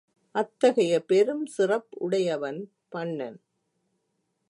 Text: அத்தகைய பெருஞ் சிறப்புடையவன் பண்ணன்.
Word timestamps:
அத்தகைய 0.35 0.93
பெருஞ் 1.07 1.45
சிறப்புடையவன் 1.57 2.61
பண்ணன். 2.95 3.39